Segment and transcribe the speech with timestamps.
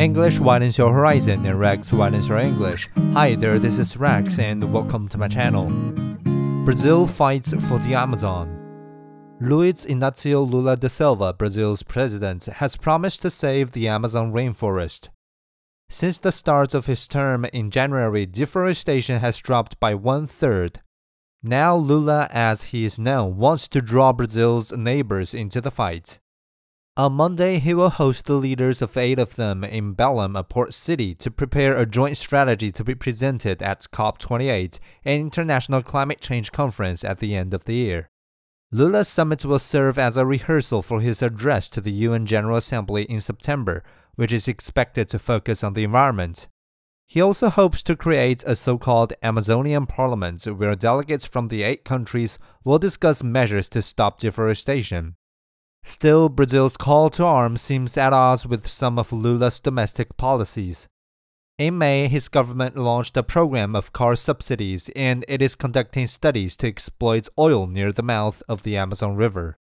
[0.00, 2.88] English widens your horizon and Rex widens your English.
[3.12, 5.68] Hi there, this is Rex and welcome to my channel.
[6.64, 8.48] Brazil fights for the Amazon.
[9.42, 15.10] Luiz Inácio Lula da Silva, Brazil's president, has promised to save the Amazon rainforest.
[15.90, 20.80] Since the start of his term in January, deforestation has dropped by one third.
[21.42, 26.18] Now Lula, as he is known, wants to draw Brazil's neighbors into the fight.
[27.00, 30.74] On Monday, he will host the leaders of eight of them in Belém, a port
[30.74, 36.52] city, to prepare a joint strategy to be presented at COP28, an international climate change
[36.52, 38.10] conference at the end of the year.
[38.70, 43.04] Lula's summit will serve as a rehearsal for his address to the UN General Assembly
[43.04, 43.82] in September,
[44.16, 46.48] which is expected to focus on the environment.
[47.06, 51.82] He also hopes to create a so called Amazonian Parliament where delegates from the eight
[51.82, 55.16] countries will discuss measures to stop deforestation.
[55.82, 60.88] Still, Brazil's call to arms seems at odds with some of Lula's domestic policies.
[61.58, 66.56] In May, his government launched a program of car subsidies and it is conducting studies
[66.56, 69.58] to exploit oil near the mouth of the Amazon River.